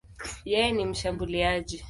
[0.51, 1.79] Yeye ni mshambuliaji.